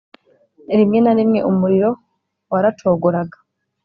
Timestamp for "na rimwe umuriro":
1.01-1.89